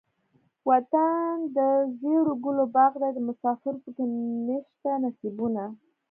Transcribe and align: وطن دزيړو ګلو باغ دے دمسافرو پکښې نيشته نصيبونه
وطن 0.67 1.33
دزيړو 1.55 2.33
ګلو 2.43 2.65
باغ 2.75 2.91
دے 3.01 3.09
دمسافرو 3.17 3.81
پکښې 3.83 4.05
نيشته 4.47 4.91
نصيبونه 5.03 5.63